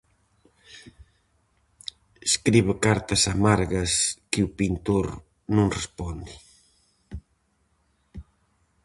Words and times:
Escribe 2.29 2.73
cartas 2.85 3.23
amargas 3.35 3.91
que 4.31 4.41
o 4.47 4.53
pintor 4.59 5.07
non 5.55 5.73
responde. 5.77 6.33